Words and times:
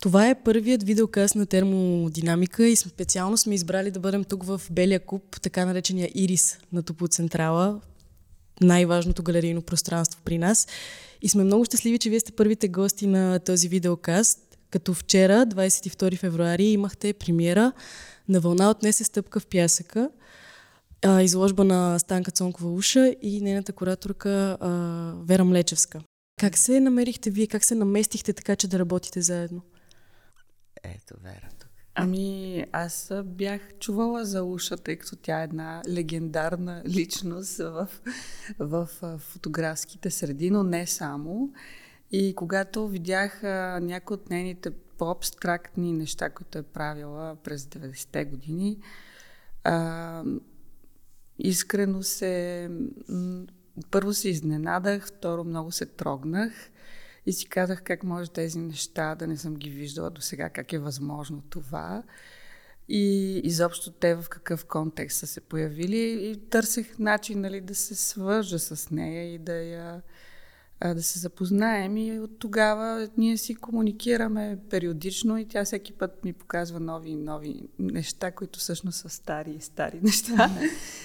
Това 0.00 0.28
е 0.28 0.42
първият 0.42 0.82
видеокаст 0.82 1.34
на 1.34 1.46
термодинамика 1.46 2.66
и 2.66 2.76
специално 2.76 3.36
сме 3.36 3.54
избрали 3.54 3.90
да 3.90 4.00
бъдем 4.00 4.24
тук 4.24 4.44
в 4.44 4.60
Белия 4.70 5.00
куб, 5.00 5.40
така 5.40 5.64
наречения 5.64 6.10
Ирис 6.14 6.58
на 6.72 6.82
Топоцентрала, 6.82 7.80
най-важното 8.60 9.22
галерийно 9.22 9.62
пространство 9.62 10.20
при 10.24 10.38
нас. 10.38 10.68
И 11.22 11.28
сме 11.28 11.44
много 11.44 11.64
щастливи, 11.64 11.98
че 11.98 12.10
вие 12.10 12.20
сте 12.20 12.32
първите 12.32 12.68
гости 12.68 13.06
на 13.06 13.38
този 13.38 13.68
видеокаст, 13.68 14.58
като 14.70 14.94
вчера, 14.94 15.46
22 15.46 16.16
февруари, 16.16 16.64
имахте 16.64 17.12
премиера 17.12 17.72
на 18.28 18.40
Вълна 18.40 18.70
отнесе 18.70 19.04
стъпка 19.04 19.40
в 19.40 19.46
пясъка, 19.46 20.10
изложба 21.22 21.64
на 21.64 21.98
Станка 21.98 22.30
Цонкова 22.30 22.72
Уша 22.72 23.14
и 23.22 23.40
нейната 23.40 23.72
кураторка 23.72 24.56
Вера 25.26 25.44
Млечевска. 25.44 26.00
Как 26.40 26.58
се 26.58 26.80
намерихте 26.80 27.30
вие, 27.30 27.46
как 27.46 27.64
се 27.64 27.74
наместихте 27.74 28.32
така, 28.32 28.56
че 28.56 28.68
да 28.68 28.78
работите 28.78 29.20
заедно? 29.20 29.60
Ето, 30.82 31.14
Вера 31.22 31.48
тук. 31.60 31.68
Ами, 31.94 32.64
аз 32.72 33.12
бях 33.24 33.60
чувала 33.78 34.24
за 34.24 34.44
Уша, 34.44 34.76
тъй 34.76 34.96
като 34.96 35.16
тя 35.16 35.40
е 35.40 35.44
една 35.44 35.82
легендарна 35.88 36.82
личност 36.86 37.58
в, 37.58 37.88
в, 38.58 38.88
фотографските 39.18 40.10
среди, 40.10 40.50
но 40.50 40.62
не 40.62 40.86
само. 40.86 41.52
И 42.12 42.34
когато 42.34 42.88
видях 42.88 43.42
някои 43.82 44.14
от 44.14 44.30
нейните 44.30 44.70
по-абстрактни 44.70 45.92
неща, 45.92 46.30
които 46.30 46.58
е 46.58 46.62
правила 46.62 47.36
през 47.44 47.64
90-те 47.64 48.24
години, 48.24 48.78
а, 49.64 50.24
искрено 51.38 52.02
се... 52.02 52.70
Първо 53.90 54.12
се 54.12 54.28
изненадах, 54.28 55.06
второ 55.06 55.44
много 55.44 55.72
се 55.72 55.86
трогнах 55.86 56.52
и 57.28 57.32
си 57.32 57.48
казах 57.48 57.82
как 57.82 58.04
може 58.04 58.30
тези 58.30 58.58
неща 58.58 59.14
да 59.14 59.26
не 59.26 59.36
съм 59.36 59.54
ги 59.54 59.70
виждала 59.70 60.10
до 60.10 60.20
сега, 60.20 60.50
как 60.50 60.72
е 60.72 60.78
възможно 60.78 61.42
това. 61.50 62.02
И 62.88 63.36
изобщо 63.44 63.90
те 63.90 64.14
в 64.14 64.24
какъв 64.28 64.64
контекст 64.64 65.18
са 65.18 65.26
се 65.26 65.40
появили 65.40 66.30
и 66.30 66.36
търсех 66.36 66.98
начин 66.98 67.40
нали, 67.40 67.60
да 67.60 67.74
се 67.74 67.94
свържа 67.94 68.58
с 68.58 68.90
нея 68.90 69.34
и 69.34 69.38
да 69.38 69.52
я 69.52 70.02
да 70.94 71.02
се 71.02 71.18
запознаем 71.18 71.96
и 71.96 72.20
от 72.20 72.38
тогава 72.38 73.08
ние 73.16 73.36
си 73.36 73.54
комуникираме 73.54 74.58
периодично 74.70 75.38
и 75.38 75.48
тя 75.48 75.64
всеки 75.64 75.92
път 75.92 76.24
ми 76.24 76.32
показва 76.32 76.80
нови 76.80 77.10
и 77.10 77.16
нови 77.16 77.68
неща, 77.78 78.30
които 78.30 78.58
всъщност 78.58 78.98
са 78.98 79.08
стари 79.08 79.50
и 79.50 79.60
стари 79.60 80.00
неща. 80.02 80.50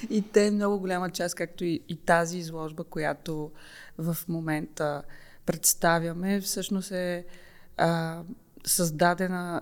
и 0.10 0.22
те 0.22 0.52
много 0.52 0.80
голяма 0.80 1.10
част, 1.10 1.36
както 1.36 1.66
и, 1.66 1.80
и 1.90 1.96
тази 1.96 2.38
изложба, 2.38 2.84
която 2.84 3.52
в 3.98 4.18
момента 4.28 5.04
представяме, 5.46 6.42
всъщност 6.42 6.92
е 6.92 7.26
а, 7.78 8.24
създадена 8.66 9.62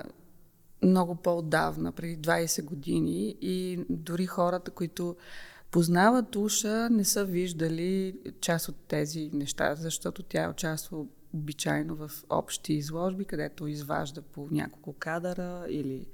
много 0.83 1.15
по-отдавна, 1.15 1.91
преди 1.91 2.17
20 2.17 2.63
години 2.63 3.35
и 3.41 3.85
дори 3.89 4.25
хората, 4.25 4.71
които 4.71 5.15
познават 5.71 6.35
Уша, 6.35 6.89
не 6.89 7.03
са 7.03 7.25
виждали 7.25 8.19
част 8.41 8.69
от 8.69 8.75
тези 8.87 9.29
неща, 9.33 9.75
защото 9.75 10.23
тя 10.23 10.49
участва 10.49 11.05
обичайно 11.33 11.95
в 11.95 12.11
общи 12.29 12.73
изложби, 12.73 13.25
където 13.25 13.67
изважда 13.67 14.21
по 14.21 14.47
няколко 14.51 14.93
кадъра 14.93 15.65
или 15.69 16.07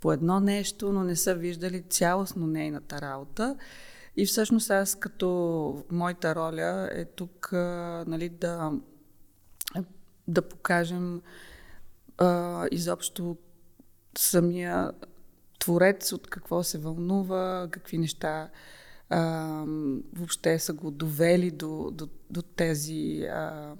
по 0.00 0.12
едно 0.12 0.40
нещо, 0.40 0.92
но 0.92 1.04
не 1.04 1.16
са 1.16 1.34
виждали 1.34 1.82
цялостно 1.82 2.46
нейната 2.46 3.00
работа. 3.00 3.56
И 4.16 4.26
всъщност 4.26 4.70
аз 4.70 4.94
като 4.94 5.84
моята 5.90 6.34
роля 6.34 6.88
е 6.92 7.04
тук 7.04 7.48
нали, 8.06 8.28
да, 8.28 8.72
да 10.28 10.42
покажем 10.42 11.22
а, 12.18 12.66
изобщо 12.72 13.36
самия 14.18 14.92
творец 15.58 16.12
от 16.12 16.26
какво 16.26 16.62
се 16.62 16.78
вълнува, 16.78 17.68
какви 17.70 17.98
неща 17.98 18.50
а, 19.08 19.20
въобще 20.12 20.58
са 20.58 20.72
го 20.72 20.90
довели 20.90 21.50
до, 21.50 21.90
до, 21.92 22.08
до 22.30 22.42
тези 22.42 23.22
а, 23.22 23.74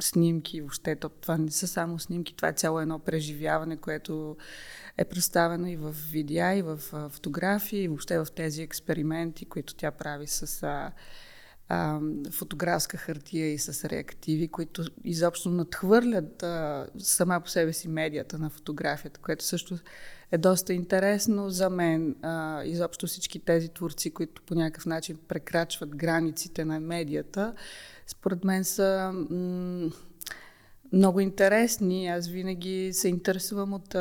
снимки. 0.00 0.60
Въобще 0.60 0.96
това 0.96 1.38
не 1.38 1.50
са 1.50 1.68
само 1.68 1.98
снимки, 1.98 2.36
това 2.36 2.48
е 2.48 2.52
цяло 2.52 2.80
едно 2.80 2.98
преживяване, 2.98 3.76
което 3.76 4.36
е 4.98 5.04
представено 5.04 5.66
и 5.66 5.76
в 5.76 5.94
видеа, 6.10 6.54
и 6.54 6.62
в 6.62 6.76
фотографии, 7.10 7.82
и 7.82 7.88
въобще 7.88 8.18
в 8.18 8.26
тези 8.36 8.62
експерименти, 8.62 9.44
които 9.44 9.74
тя 9.74 9.90
прави 9.90 10.26
с 10.26 10.62
а, 10.62 10.92
а, 11.68 12.00
фотографска 12.30 12.96
хартия 12.96 13.52
и 13.52 13.58
с 13.58 13.88
реактиви, 13.88 14.48
които 14.48 14.84
изобщо 15.04 15.50
надхвърлят 15.50 16.42
а, 16.42 16.86
сама 16.98 17.40
по 17.40 17.48
себе 17.48 17.72
си 17.72 17.88
медията 17.88 18.38
на 18.38 18.50
фотографията, 18.50 19.20
което 19.20 19.44
също 19.44 19.78
е 20.32 20.38
доста 20.38 20.72
интересно 20.72 21.50
за 21.50 21.70
мен. 21.70 22.16
А, 22.22 22.64
изобщо 22.64 23.06
всички 23.06 23.38
тези 23.38 23.68
творци, 23.68 24.10
които 24.10 24.42
по 24.42 24.54
някакъв 24.54 24.86
начин 24.86 25.18
прекрачват 25.28 25.96
границите 25.96 26.64
на 26.64 26.80
медията, 26.80 27.54
според 28.06 28.44
мен 28.44 28.64
са 28.64 29.10
м- 29.30 29.90
много 30.92 31.20
интересни. 31.20 32.08
Аз 32.08 32.28
винаги 32.28 32.90
се 32.92 33.08
интересувам 33.08 33.72
от, 33.72 33.94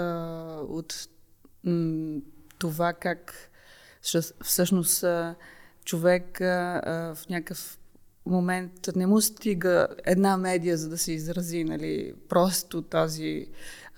от 0.69 1.07
това 2.59 2.93
как 2.93 3.51
всъщност 4.43 5.05
човек 5.85 6.41
а, 6.41 7.15
в 7.15 7.29
някакъв 7.29 7.77
момент 8.25 8.89
не 8.95 9.07
му 9.07 9.21
стига 9.21 9.87
една 10.05 10.37
медия, 10.37 10.77
за 10.77 10.89
да 10.89 10.97
се 10.97 11.11
изрази, 11.11 11.63
нали, 11.63 12.13
просто 12.29 12.81
този 12.81 13.47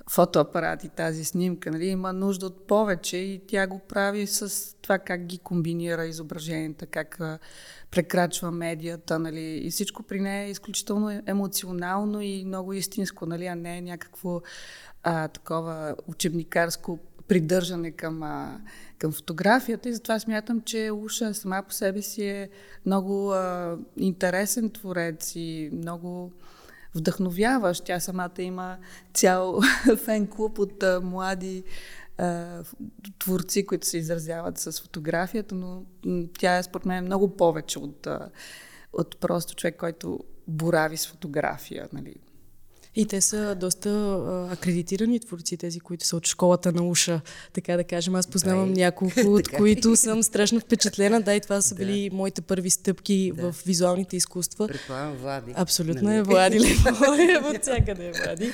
фотоапарат 0.09 0.83
и 0.83 0.89
тази 0.89 1.25
снимка, 1.25 1.71
нали, 1.71 1.85
има 1.85 2.13
нужда 2.13 2.45
от 2.45 2.67
повече 2.67 3.17
и 3.17 3.41
тя 3.47 3.67
го 3.67 3.79
прави 3.79 4.27
с 4.27 4.75
това 4.81 4.99
как 4.99 5.25
ги 5.25 5.37
комбинира 5.37 6.05
изображенията, 6.05 6.85
как 6.85 7.21
а, 7.21 7.39
прекрачва 7.91 8.51
медията, 8.51 9.19
нали, 9.19 9.59
и 9.63 9.71
всичко 9.71 10.03
при 10.03 10.19
нея 10.19 10.47
е 10.47 10.51
изключително 10.51 11.21
емоционално 11.25 12.21
и 12.21 12.45
много 12.45 12.73
истинско, 12.73 13.25
нали, 13.25 13.45
а 13.45 13.55
не 13.55 13.77
е 13.77 13.81
някакво 13.81 14.41
а, 15.03 15.27
такова 15.27 15.95
учебникарско 16.07 16.99
придържане 17.27 17.91
към, 17.91 18.23
а, 18.23 18.61
към 18.97 19.11
фотографията 19.11 19.89
и 19.89 19.93
затова 19.93 20.19
смятам, 20.19 20.61
че 20.61 20.91
Уша 20.91 21.33
сама 21.33 21.63
по 21.67 21.73
себе 21.73 22.01
си 22.01 22.25
е 22.25 22.49
много 22.85 23.31
а, 23.31 23.77
интересен 23.97 24.69
творец 24.69 25.33
и 25.35 25.69
много 25.73 26.31
вдъхновяващ. 26.95 27.85
Тя 27.85 27.99
самата 27.99 28.41
има 28.41 28.77
цял 29.13 29.59
фен 30.05 30.27
клуб 30.27 30.59
от 30.59 30.83
а, 30.83 31.01
млади 31.01 31.63
а, 32.17 32.63
творци, 33.19 33.65
които 33.65 33.87
се 33.87 33.97
изразяват 33.97 34.57
с 34.57 34.81
фотографията, 34.81 35.55
но 35.55 35.83
тя 36.39 36.57
е 36.57 36.63
според 36.63 36.85
мен 36.85 37.05
много 37.05 37.37
повече 37.37 37.79
от, 37.79 38.07
а, 38.07 38.29
от 38.93 39.17
просто 39.17 39.55
човек, 39.55 39.75
който 39.75 40.19
борави 40.47 40.97
с 40.97 41.07
фотография. 41.07 41.87
Нали. 41.93 42.15
И 42.95 43.05
те 43.05 43.21
са 43.21 43.55
доста 43.55 43.89
а, 43.89 44.53
акредитирани 44.53 45.19
творци, 45.19 45.57
тези, 45.57 45.79
които 45.79 46.05
са 46.05 46.17
от 46.17 46.27
школата 46.27 46.71
на 46.71 46.87
уша, 46.87 47.21
така 47.53 47.77
да 47.77 47.83
кажем. 47.83 48.15
Аз 48.15 48.27
познавам 48.27 48.73
да, 48.73 48.79
няколко, 48.79 49.19
от 49.25 49.49
които 49.49 49.95
съм 49.95 50.23
страшно 50.23 50.59
впечатлена. 50.59 51.21
Да, 51.21 51.35
и 51.35 51.41
това 51.41 51.61
са 51.61 51.75
били 51.75 52.09
да. 52.09 52.15
моите 52.15 52.41
първи 52.41 52.69
стъпки 52.69 53.31
да. 53.35 53.51
в 53.51 53.63
визуалните 53.65 54.17
изкуства. 54.17 54.67
Предполагам 54.67 55.13
Влади. 55.13 55.53
Абсолютно 55.55 56.01
нали? 56.01 56.17
е 56.17 56.23
Влади 56.23 56.59
Левой, 56.59 57.37
от 57.55 57.61
всякъде 57.61 58.07
е 58.07 58.11
Влади. 58.11 58.51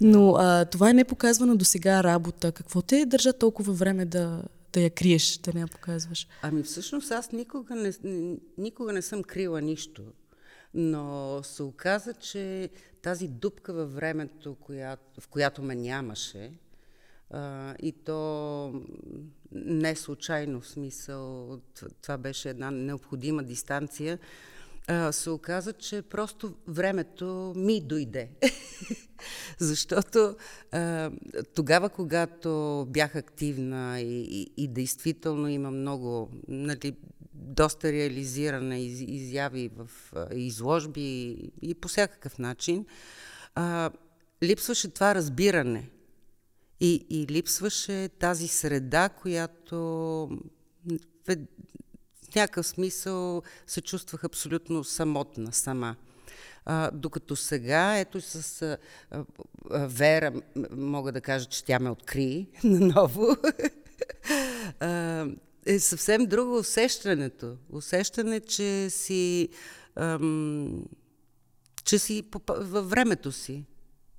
Но 0.00 0.34
а, 0.34 0.64
това 0.64 0.90
е 0.90 0.92
непоказвана 0.94 1.56
до 1.56 1.64
сега 1.64 2.04
работа. 2.04 2.52
Какво 2.52 2.82
те 2.82 3.06
държа 3.06 3.32
толкова 3.32 3.72
време 3.72 4.04
да, 4.04 4.42
да 4.72 4.80
я 4.80 4.90
криеш, 4.90 5.38
да 5.38 5.52
не 5.54 5.60
я 5.60 5.66
показваш? 5.66 6.26
Ами 6.42 6.62
всъщност 6.62 7.10
аз 7.10 7.32
никога 7.32 7.74
не, 7.74 7.92
никога 8.58 8.92
не 8.92 9.02
съм 9.02 9.22
крила 9.22 9.60
нищо. 9.60 10.02
Но 10.80 11.40
се 11.42 11.62
оказа, 11.62 12.14
че 12.14 12.70
тази 13.02 13.28
дупка 13.28 13.72
във 13.72 13.94
времето, 13.94 14.54
която, 14.54 15.20
в 15.20 15.28
която 15.28 15.62
ме 15.62 15.74
нямаше, 15.74 16.52
а, 17.30 17.74
и 17.82 17.92
то 17.92 18.82
не 19.52 19.96
случайно 19.96 20.60
в 20.60 20.68
смисъл, 20.68 21.58
това 22.02 22.18
беше 22.18 22.48
една 22.48 22.70
необходима 22.70 23.42
дистанция, 23.42 24.18
а, 24.86 25.12
се 25.12 25.30
оказа, 25.30 25.72
че 25.72 26.02
просто 26.02 26.54
времето 26.68 27.52
ми 27.56 27.80
дойде. 27.80 28.30
Защото 29.58 30.36
а, 30.72 31.10
тогава, 31.54 31.88
когато 31.88 32.86
бях 32.90 33.16
активна 33.16 34.00
и, 34.00 34.20
и, 34.20 34.52
и 34.56 34.68
действително 34.68 35.48
има 35.48 35.70
много 35.70 36.30
нали, 36.48 36.96
доста 37.48 37.92
реализиране 37.92 38.84
из, 38.84 39.00
изяви 39.00 39.70
в 39.76 39.88
изложби 40.34 41.34
и, 41.62 41.74
по 41.74 41.88
всякакъв 41.88 42.38
начин, 42.38 42.86
а, 43.54 43.90
липсваше 44.42 44.88
това 44.88 45.14
разбиране. 45.14 45.90
И, 46.80 47.06
и 47.10 47.26
липсваше 47.26 48.08
тази 48.18 48.48
среда, 48.48 49.08
която 49.08 49.76
в 51.28 52.34
някакъв 52.34 52.66
смисъл 52.66 53.42
се 53.66 53.80
чувствах 53.80 54.24
абсолютно 54.24 54.84
самотна 54.84 55.52
сама. 55.52 55.96
А, 56.64 56.90
докато 56.90 57.36
сега, 57.36 57.98
ето 57.98 58.20
с 58.20 58.62
а, 58.62 58.78
а, 59.10 59.24
Вера, 59.86 60.32
мога 60.70 61.12
да 61.12 61.20
кажа, 61.20 61.46
че 61.46 61.64
тя 61.64 61.78
ме 61.78 61.90
откри 61.90 62.46
наново. 62.64 63.36
е 65.68 65.80
съвсем 65.80 66.26
друго 66.26 66.58
усещането. 66.58 67.56
Усещане, 67.70 68.40
че 68.40 68.90
си, 68.90 69.48
ам, 69.96 70.84
че 71.84 71.98
си 71.98 72.28
във 72.48 72.90
времето 72.90 73.32
си 73.32 73.64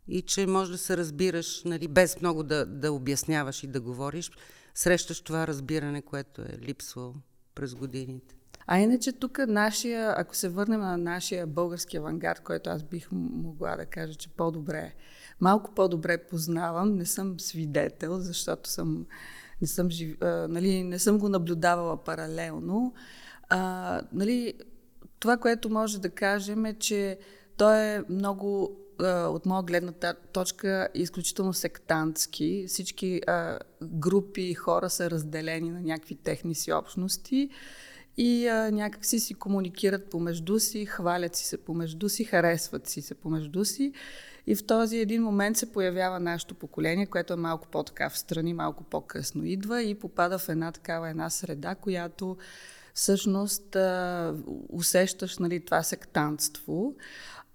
и 0.07 0.21
че 0.21 0.47
може 0.47 0.71
да 0.71 0.77
се 0.77 0.97
разбираш, 0.97 1.63
нали, 1.63 1.87
без 1.87 2.21
много 2.21 2.43
да, 2.43 2.65
да 2.65 2.91
обясняваш 2.91 3.63
и 3.63 3.67
да 3.67 3.81
говориш, 3.81 4.31
срещаш 4.75 5.21
това 5.21 5.47
разбиране, 5.47 6.01
което 6.01 6.41
е 6.41 6.57
липсвало 6.61 7.15
през 7.55 7.75
годините. 7.75 8.35
А 8.67 8.79
иначе 8.79 9.11
тук 9.11 9.39
нашия, 9.47 10.13
ако 10.17 10.35
се 10.35 10.49
върнем 10.49 10.79
на 10.79 10.97
нашия 10.97 11.47
български 11.47 11.97
авангард, 11.97 12.39
който 12.39 12.69
аз 12.69 12.83
бих 12.83 13.07
могла 13.11 13.75
да 13.75 13.85
кажа, 13.85 14.15
че 14.15 14.29
по-добре, 14.29 14.93
малко 15.39 15.71
по-добре 15.75 16.27
познавам, 16.27 16.95
не 16.95 17.05
съм 17.05 17.39
свидетел, 17.39 18.19
защото 18.19 18.69
съм, 18.69 19.05
не, 19.61 19.67
съм, 19.67 19.89
жив, 19.89 20.17
а, 20.21 20.47
нали, 20.47 20.83
не 20.83 20.99
съм 20.99 21.19
го 21.19 21.29
наблюдавала 21.29 22.03
паралелно. 22.03 22.93
А, 23.49 24.01
нали, 24.13 24.53
това, 25.19 25.37
което 25.37 25.69
може 25.69 26.01
да 26.01 26.09
кажем 26.09 26.65
е, 26.65 26.73
че 26.73 27.19
той 27.57 27.77
е 27.77 28.03
много 28.09 28.79
от 29.05 29.45
моя 29.45 29.63
гледна 29.63 30.13
точка 30.31 30.87
изключително 30.93 31.53
сектантски. 31.53 32.65
Всички 32.67 33.21
а, 33.27 33.59
групи 33.83 34.53
хора 34.53 34.89
са 34.89 35.11
разделени 35.11 35.69
на 35.69 35.81
някакви 35.81 36.15
техни 36.15 36.55
си 36.55 36.71
общности 36.71 37.49
и 38.17 38.47
а, 38.47 38.71
някак 38.71 39.05
си 39.05 39.19
си 39.19 39.33
комуникират 39.33 40.09
помежду 40.09 40.59
си, 40.59 40.85
хвалят 40.85 41.35
си 41.35 41.45
се 41.45 41.57
помежду 41.57 42.09
си, 42.09 42.23
харесват 42.23 42.87
си 42.87 43.01
се 43.01 43.15
помежду 43.15 43.65
си. 43.65 43.93
И 44.49 44.55
в 44.55 44.65
този 44.65 44.97
един 44.97 45.23
момент 45.23 45.57
се 45.57 45.71
появява 45.71 46.19
нашето 46.19 46.55
поколение, 46.55 47.05
което 47.05 47.33
е 47.33 47.35
малко 47.35 47.67
по-така 47.67 48.09
в 48.09 48.17
страни, 48.17 48.53
малко 48.53 48.83
по-късно 48.83 49.43
идва 49.43 49.83
и 49.83 49.95
попада 49.95 50.39
в 50.39 50.49
една 50.49 50.71
такава 50.71 51.09
една 51.09 51.29
среда, 51.29 51.75
която 51.75 52.37
всъщност 52.93 53.77
усещаш 54.69 55.37
нали, 55.37 55.65
това 55.65 55.83
сектантство. 55.83 56.95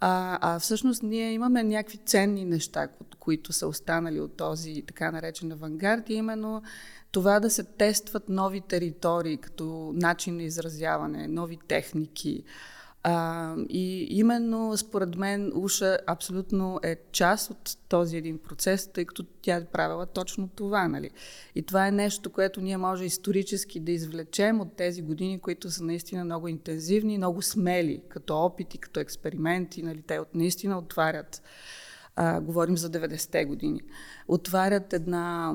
А, 0.00 0.38
а 0.40 0.58
всъщност 0.58 1.02
ние 1.02 1.32
имаме 1.32 1.62
някакви 1.62 1.98
ценни 1.98 2.44
неща, 2.44 2.88
които 3.18 3.52
са 3.52 3.66
останали 3.66 4.20
от 4.20 4.36
този 4.36 4.82
така 4.86 5.10
наречен 5.10 5.52
авангард 5.52 6.08
и 6.08 6.14
именно 6.14 6.62
това 7.12 7.40
да 7.40 7.50
се 7.50 7.64
тестват 7.64 8.28
нови 8.28 8.60
територии 8.60 9.36
като 9.36 9.92
начин 9.94 10.36
на 10.36 10.42
изразяване, 10.42 11.28
нови 11.28 11.58
техники. 11.68 12.44
А, 13.06 13.54
и 13.68 14.06
именно, 14.10 14.76
според 14.76 15.16
мен, 15.16 15.52
Уша 15.54 15.98
абсолютно 16.06 16.80
е 16.82 16.96
част 17.12 17.50
от 17.50 17.76
този 17.88 18.16
един 18.16 18.38
процес, 18.38 18.92
тъй 18.92 19.04
като 19.04 19.24
тя 19.42 19.56
е 19.56 19.64
правила 19.64 20.06
точно 20.06 20.48
това. 20.48 20.88
Нали? 20.88 21.10
И 21.54 21.62
това 21.62 21.86
е 21.86 21.92
нещо, 21.92 22.30
което 22.30 22.60
ние 22.60 22.76
може 22.76 23.04
исторически 23.04 23.80
да 23.80 23.92
извлечем 23.92 24.60
от 24.60 24.76
тези 24.76 25.02
години, 25.02 25.40
които 25.40 25.70
са 25.70 25.84
наистина 25.84 26.24
много 26.24 26.48
интензивни, 26.48 27.16
много 27.16 27.42
смели, 27.42 28.02
като 28.08 28.36
опити, 28.36 28.78
като 28.78 29.00
експерименти. 29.00 29.82
Нали? 29.82 30.02
Те 30.02 30.18
от, 30.18 30.34
наистина 30.34 30.78
отварят, 30.78 31.42
а, 32.16 32.40
говорим 32.40 32.76
за 32.76 32.90
90-те 32.90 33.44
години, 33.44 33.80
отварят 34.28 34.92
една, 34.92 35.54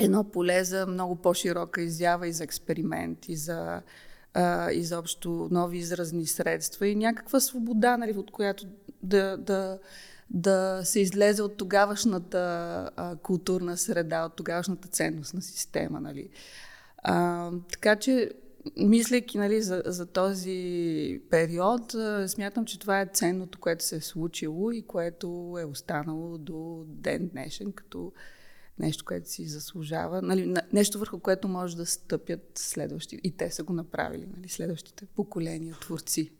едно 0.00 0.24
поле 0.24 0.64
за 0.64 0.86
много 0.86 1.16
по-широка 1.16 1.82
изява 1.82 2.28
и 2.28 2.32
за 2.32 2.44
експеримент, 2.44 3.28
и 3.28 3.36
за 3.36 3.82
а, 4.34 4.72
изобщо 4.72 5.48
нови 5.50 5.78
изразни 5.78 6.26
средства 6.26 6.86
и 6.86 6.94
някаква 6.94 7.40
свобода, 7.40 7.96
нали, 7.96 8.12
от 8.12 8.30
която 8.30 8.66
да, 9.02 9.36
да, 9.36 9.78
да 10.30 10.80
се 10.84 11.00
излезе 11.00 11.42
от 11.42 11.56
тогавашната 11.56 12.38
а, 12.96 13.16
културна 13.16 13.76
среда, 13.76 14.24
от 14.24 14.36
тогавашната 14.36 14.88
ценностна 14.88 15.42
система. 15.42 16.00
Нали. 16.00 16.28
А, 16.98 17.50
така 17.72 17.96
че, 17.96 18.30
мислейки 18.76 19.38
нали, 19.38 19.62
за, 19.62 19.82
за 19.86 20.06
този 20.06 21.20
период, 21.30 21.94
а, 21.94 22.28
смятам, 22.28 22.64
че 22.64 22.78
това 22.78 23.00
е 23.00 23.10
ценното, 23.12 23.58
което 23.58 23.84
се 23.84 23.96
е 23.96 24.00
случило 24.00 24.70
и 24.70 24.82
което 24.82 25.56
е 25.60 25.64
останало 25.64 26.38
до 26.38 26.84
ден 26.86 27.28
днешен, 27.32 27.72
като 27.72 28.12
нещо, 28.78 29.04
което 29.04 29.30
си 29.30 29.46
заслужава, 29.46 30.22
нали, 30.22 30.54
нещо 30.72 30.98
върху 30.98 31.20
което 31.20 31.48
може 31.48 31.76
да 31.76 31.86
стъпят 31.86 32.52
следващи, 32.54 33.20
и 33.24 33.36
те 33.36 33.50
са 33.50 33.62
го 33.62 33.72
направили, 33.72 34.26
нали, 34.36 34.48
следващите 34.48 35.06
поколения 35.06 35.76
творци. 35.80 36.30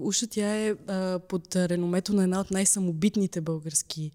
Уша 0.00 0.26
тя 0.26 0.54
е 0.54 0.70
а, 0.70 1.18
под 1.18 1.56
реномето 1.56 2.12
на 2.12 2.22
една 2.22 2.40
от 2.40 2.50
най-самобитните 2.50 3.40
български 3.40 4.12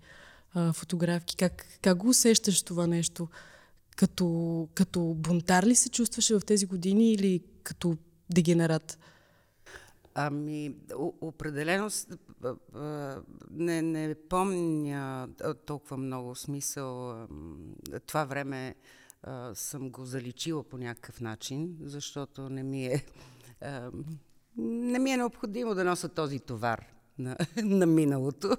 а, 0.54 0.74
фотографки. 0.74 1.36
Как, 1.36 1.66
как 1.82 1.98
го 1.98 2.10
усещаш 2.10 2.62
това 2.62 2.88
нещо? 2.88 3.28
Като, 3.96 4.68
като 4.74 5.16
бунтар 5.18 5.64
ли 5.64 5.76
се 5.76 5.90
чувстваше 5.90 6.36
в 6.36 6.42
тези 6.46 6.66
години 6.66 7.14
или 7.14 7.44
като 7.64 7.98
дегенерат? 8.30 9.00
Ами, 10.14 10.76
определено 11.22 11.90
не, 13.52 13.82
не 13.82 14.16
помня 14.30 15.30
толкова 15.66 15.98
много 15.98 16.36
смисъл. 16.36 17.16
Това 18.06 18.24
време 18.24 18.76
съм 19.54 19.90
го 19.90 20.06
заличила 20.06 20.64
по 20.64 20.78
някакъв 20.78 21.22
начин, 21.22 21.78
защото 21.82 22.50
не 22.50 22.64
ми 22.64 22.86
е, 22.86 23.06
не 24.58 25.00
ми 25.00 25.12
е 25.12 25.18
необходимо 25.18 25.76
да 25.76 25.84
нося 25.84 26.10
този 26.10 26.40
товар 26.40 26.86
на, 27.18 27.38
на 27.64 27.86
миналото. 27.86 28.58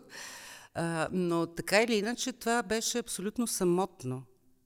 Но 1.12 1.46
така 1.46 1.82
или 1.82 1.94
иначе 1.94 2.32
това 2.32 2.62
беше 2.62 2.98
абсолютно 2.98 3.46
самотно 3.46 4.22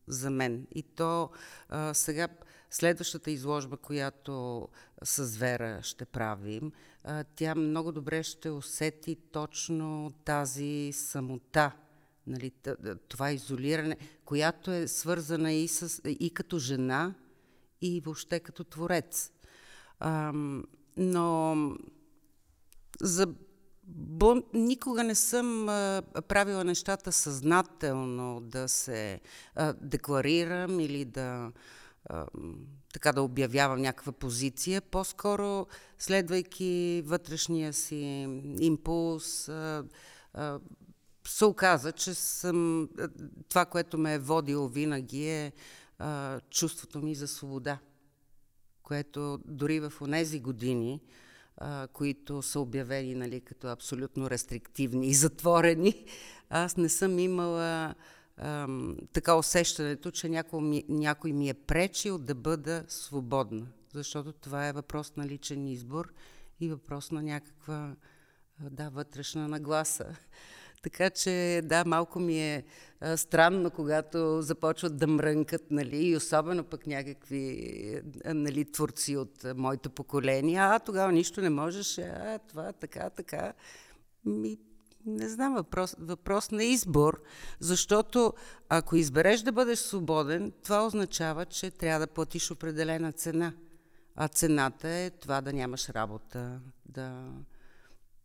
за 0.07 0.31
мен. 0.31 0.67
И 0.75 0.83
то 0.83 1.31
сега 1.93 2.29
Следващата 2.71 3.31
изложба, 3.31 3.77
която 3.77 4.69
с 5.05 5.37
Вера 5.37 5.83
ще 5.83 6.05
правим, 6.05 6.73
тя 7.37 7.55
много 7.55 7.93
добре 7.93 8.23
ще 8.23 8.51
усети 8.51 9.17
точно 9.33 10.13
тази 10.25 10.93
самота, 10.93 11.73
нали, 12.27 12.53
това 13.09 13.33
изолиране, 13.33 13.97
която 14.25 14.71
е 14.71 14.89
свързана 14.89 15.53
и, 15.53 15.69
с, 15.69 16.01
и 16.05 16.31
като 16.35 16.59
жена, 16.59 17.15
и 17.83 18.01
въобще 18.01 18.41
като 18.41 18.65
творец. 18.65 19.33
но 20.97 21.57
за 23.01 23.27
Бун, 23.89 24.43
никога 24.55 25.05
не 25.05 25.15
съм 25.15 25.69
а, 25.69 26.03
правила 26.29 26.65
нещата 26.65 27.13
съзнателно 27.13 28.41
да 28.41 28.69
се 28.69 29.21
а, 29.55 29.73
декларирам 29.73 30.81
или 30.81 31.05
да 31.05 31.53
така 32.93 33.13
да 33.13 33.23
обявявам 33.23 33.81
някаква 33.81 34.13
позиция, 34.13 34.81
по-скоро 34.83 35.67
следвайки 35.99 37.03
вътрешния 37.07 37.73
си 37.73 37.97
импулс, 38.61 39.51
се 41.29 41.45
оказа, 41.45 41.93
че 41.93 42.15
съм, 42.15 42.89
това, 43.49 43.65
което 43.65 43.99
ме 43.99 44.15
е 44.15 44.19
водило 44.19 44.69
винаги 44.69 45.27
е 45.27 45.53
чувството 46.51 46.99
ми 46.99 47.15
за 47.15 47.29
свобода, 47.29 47.79
което 48.83 49.41
дори 49.45 49.81
в 49.81 49.93
онези 50.01 50.41
години, 50.41 51.01
които 51.93 52.43
са 52.43 52.61
обявени 52.61 53.15
нали, 53.15 53.41
като 53.41 53.69
абсолютно 53.69 54.31
рестриктивни 54.31 55.09
и 55.09 55.15
затворени, 55.15 56.05
аз 56.51 56.77
не 56.77 56.89
съм 56.89 57.19
имала 57.19 57.95
ам, 58.37 58.97
така 59.13 59.35
усещането, 59.35 60.11
че 60.11 60.29
някой 60.29 60.61
ми, 60.61 60.85
някой 60.89 61.33
ми 61.33 61.49
е 61.49 61.55
пречил 61.55 62.19
да 62.19 62.35
бъда 62.35 62.85
свободна. 62.89 63.67
Защото 63.95 64.33
това 64.33 64.69
е 64.69 64.73
въпрос 64.73 65.17
на 65.17 65.27
личен 65.27 65.69
избор 65.69 66.13
и 66.61 66.69
въпрос 66.69 67.11
на 67.11 67.23
някаква 67.23 67.97
да, 68.61 68.89
вътрешна 68.89 69.49
нагласа. 69.49 70.07
Така 70.83 71.11
че, 71.11 71.61
да, 71.65 71.85
малко 71.85 72.21
ми 72.21 72.41
е 72.41 72.65
а, 73.01 73.17
странно, 73.17 73.71
когато 73.71 74.43
започват 74.43 74.97
да 74.97 75.07
мрънкат, 75.07 75.71
нали, 75.71 76.07
и 76.07 76.17
особено 76.17 76.65
пък 76.65 76.87
някакви 76.87 78.03
нали, 78.25 78.73
творци 78.73 79.17
от 79.17 79.45
а, 79.45 79.55
моето 79.55 79.91
поколение. 79.91 80.59
А, 80.59 80.79
тогава 80.79 81.13
нищо 81.13 81.41
не 81.41 81.51
можеш, 81.51 81.99
а, 81.99 82.39
това, 82.49 82.73
така, 82.73 83.11
така. 83.11 83.53
Ми, 84.25 84.59
не 85.07 85.29
знам, 85.29 85.55
въпрос, 85.55 85.97
въпрос 85.99 86.51
на 86.51 86.65
избор, 86.65 87.23
защото 87.61 88.33
ако 88.69 88.97
избереш 88.97 89.41
да 89.41 89.53
бъдеш 89.53 89.79
свободен, 89.79 90.53
това 90.63 90.87
означава, 90.87 91.45
че 91.47 91.71
трябва 91.71 92.07
да 92.07 92.13
платиш 92.13 92.51
определена 92.51 93.13
цена. 93.13 93.53
А 94.17 94.29
цената 94.29 94.89
е 94.89 95.11
това 95.11 95.41
да 95.41 95.53
нямаш 95.53 95.89
работа, 95.89 96.61
да, 96.89 97.33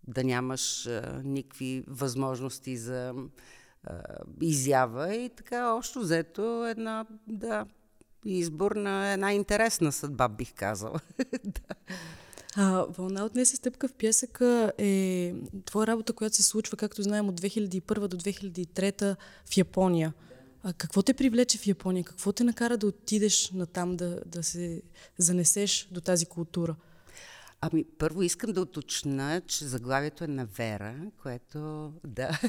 да 0.07 0.23
нямаш 0.23 0.87
а, 0.87 1.21
никакви 1.23 1.83
възможности 1.87 2.77
за 2.77 3.13
а, 3.83 4.01
изява 4.41 5.15
и 5.15 5.29
така, 5.29 5.73
още 5.73 5.99
взето 5.99 6.67
една, 6.67 7.05
да, 7.27 7.65
избор 8.25 8.71
на 8.71 9.13
една 9.13 9.33
интересна 9.33 9.91
съдба, 9.91 10.27
бих 10.27 10.53
казала. 10.53 10.99
А, 12.57 12.85
Вълна 12.89 13.25
от 13.25 13.35
се 13.35 13.55
стъпка 13.55 13.87
в 13.87 13.93
пясъка 13.93 14.71
е 14.77 15.33
твоя 15.65 15.87
работа, 15.87 16.13
която 16.13 16.35
се 16.35 16.43
случва, 16.43 16.77
както 16.77 17.03
знаем, 17.03 17.29
от 17.29 17.41
2001 17.41 18.07
до 18.07 18.17
2003 18.17 19.15
в 19.45 19.57
Япония. 19.57 20.13
А 20.63 20.73
какво 20.73 21.01
те 21.01 21.13
привлече 21.13 21.57
в 21.57 21.67
Япония? 21.67 22.03
Какво 22.03 22.31
те 22.31 22.43
накара 22.43 22.77
да 22.77 22.87
отидеш 22.87 23.51
на 23.51 23.65
там, 23.65 23.95
да, 23.95 24.21
да 24.25 24.43
се 24.43 24.81
занесеш 25.17 25.87
до 25.91 26.01
тази 26.01 26.25
култура? 26.25 26.75
Ами, 27.61 27.85
първо 27.97 28.23
искам 28.23 28.53
да 28.53 28.61
уточна, 28.61 29.41
че 29.47 29.65
заглавието 29.65 30.23
е 30.23 30.27
на 30.27 30.45
Вера, 30.45 30.95
което, 31.21 31.91
да, 32.07 32.39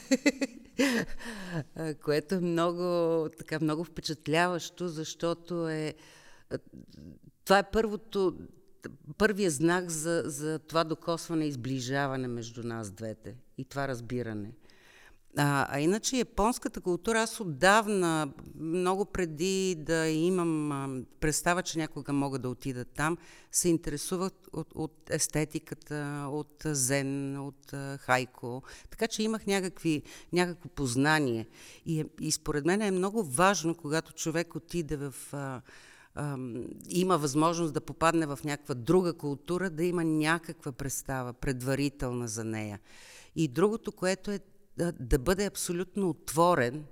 което 2.05 2.35
е 2.35 2.41
много, 2.41 3.29
така, 3.39 3.59
много 3.61 3.85
впечатляващо, 3.85 4.89
защото 4.89 5.69
е, 5.69 5.95
това 7.45 7.59
е 7.59 7.71
първото, 7.71 8.37
първия 9.19 9.51
знак 9.51 9.91
за, 9.91 10.23
за 10.27 10.59
това 10.59 10.85
докосване 10.85 11.47
и 11.47 11.53
сближаване 11.53 12.29
между 12.29 12.63
нас 12.63 12.91
двете 12.91 13.35
и 13.59 13.65
това 13.65 13.89
разбиране. 13.89 14.53
А, 15.37 15.67
а 15.77 15.81
иначе 15.81 16.17
японската 16.17 16.81
култура, 16.81 17.21
аз 17.21 17.41
отдавна, 17.41 18.33
много 18.55 19.05
преди 19.05 19.75
да 19.79 20.09
имам 20.09 20.73
а, 20.73 21.03
представа, 21.21 21.63
че 21.63 21.79
някога 21.79 22.13
мога 22.13 22.39
да 22.39 22.49
отида 22.49 22.85
там, 22.85 23.19
се 23.53 23.69
интересувах 23.69 24.33
от, 24.53 24.73
от 24.75 25.11
естетиката, 25.11 26.27
от 26.31 26.63
зен, 26.65 27.39
от 27.39 27.73
а, 27.73 27.99
хайко. 27.99 28.63
Така 28.91 29.07
че 29.09 29.23
имах 29.23 29.47
някакви, 29.47 30.03
някакво 30.33 30.69
познание. 30.69 31.47
И, 31.87 32.05
и 32.21 32.33
според 32.33 32.65
мен 32.65 32.83
е 32.83 32.91
много 32.91 33.23
важно, 33.23 33.75
когато 33.75 34.13
човек 34.13 34.55
отиде 34.55 34.97
в... 34.97 35.15
А, 35.33 35.61
има 36.89 37.19
възможност 37.19 37.75
да 37.75 37.81
попадне 37.81 38.27
в 38.27 38.39
някаква 38.45 38.75
друга 38.75 39.13
култура, 39.13 39.71
да 39.71 39.85
има 39.85 40.05
някаква 40.05 40.73
представа 40.73 41.33
предварителна 41.33 42.29
за 42.29 42.45
нея. 42.45 42.81
И 43.37 43.49
другото, 43.49 43.93
което 43.93 44.31
е 44.31 44.41
да, 44.77 44.93
да 44.93 45.19
бъде 45.19 45.47
абсолютно 45.47 46.09
отворен, 46.09 46.85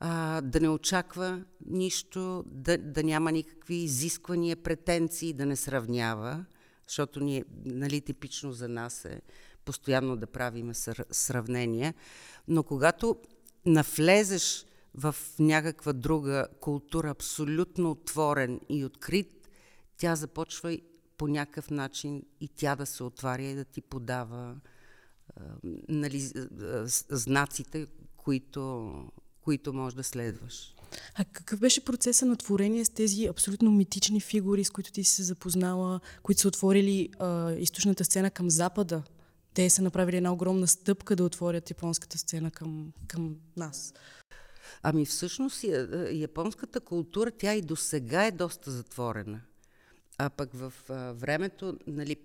а, 0.00 0.40
да 0.40 0.60
не 0.60 0.68
очаква 0.68 1.44
нищо, 1.66 2.44
да, 2.46 2.78
да 2.78 3.02
няма 3.02 3.32
никакви 3.32 3.74
изисквания, 3.74 4.56
претенции, 4.56 5.32
да 5.32 5.46
не 5.46 5.56
сравнява, 5.56 6.44
защото 6.88 7.20
ние, 7.20 7.44
нали, 7.64 8.00
типично 8.00 8.52
за 8.52 8.68
нас 8.68 9.04
е 9.04 9.20
постоянно 9.64 10.16
да 10.16 10.26
правим 10.26 10.74
сравнения, 11.10 11.94
но 12.48 12.62
когато 12.62 13.16
навлезеш 13.66 14.66
в 14.94 15.16
някаква 15.38 15.92
друга 15.92 16.46
култура, 16.60 17.10
абсолютно 17.10 17.90
отворен 17.90 18.60
и 18.68 18.84
открит, 18.84 19.48
тя 19.96 20.16
започва 20.16 20.78
по 21.18 21.28
някакъв 21.28 21.70
начин 21.70 22.22
и 22.40 22.48
тя 22.48 22.76
да 22.76 22.86
се 22.86 23.02
отваря 23.02 23.42
и 23.42 23.54
да 23.54 23.64
ти 23.64 23.80
подава 23.80 24.56
нали, 25.88 26.30
знаците, 27.10 27.86
които, 28.16 28.92
които 29.40 29.72
можеш 29.72 29.96
да 29.96 30.04
следваш. 30.04 30.74
А 31.14 31.24
какъв 31.24 31.60
беше 31.60 31.84
процеса 31.84 32.26
на 32.26 32.36
творение 32.36 32.84
с 32.84 32.88
тези 32.88 33.26
абсолютно 33.26 33.70
митични 33.70 34.20
фигури, 34.20 34.64
с 34.64 34.70
които 34.70 34.92
ти 34.92 35.04
си 35.04 35.14
се 35.14 35.22
запознала, 35.22 36.00
които 36.22 36.40
са 36.40 36.48
отворили 36.48 37.08
а, 37.18 37.52
източната 37.52 38.04
сцена 38.04 38.30
към 38.30 38.50
Запада? 38.50 39.02
Те 39.54 39.70
са 39.70 39.82
направили 39.82 40.16
една 40.16 40.32
огромна 40.32 40.66
стъпка 40.66 41.16
да 41.16 41.24
отворят 41.24 41.70
японската 41.70 42.18
сцена 42.18 42.50
към, 42.50 42.92
към 43.08 43.36
нас. 43.56 43.94
Ами 44.82 45.06
всъщност 45.06 45.64
японската 46.12 46.80
култура, 46.80 47.30
тя 47.30 47.54
и 47.54 47.62
до 47.62 47.76
сега 47.76 48.26
е 48.26 48.30
доста 48.30 48.70
затворена. 48.70 49.40
А 50.18 50.30
пък 50.30 50.50
в 50.54 50.72
времето, 51.14 51.78
нали, 51.86 52.16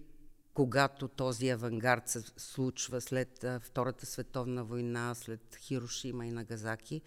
когато 0.54 1.08
този 1.08 1.50
авангард 1.50 2.08
се 2.08 2.22
случва 2.38 3.02
след 3.02 3.46
Втората 3.62 4.06
световна 4.06 4.64
война, 4.64 5.16
след 5.16 5.58
Хирошима 5.60 6.26
и 6.26 6.32
Нагазаки, 6.32 7.02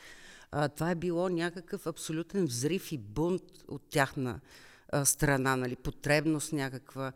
това 0.76 0.90
е 0.90 0.94
било 0.94 1.28
някакъв 1.28 1.86
абсолютен 1.86 2.44
взрив 2.44 2.92
и 2.92 2.98
бунт 2.98 3.42
от 3.68 3.82
тяхна 3.90 4.40
страна, 5.04 5.56
нали, 5.56 5.76
потребност 5.76 6.52
някаква. 6.52 7.12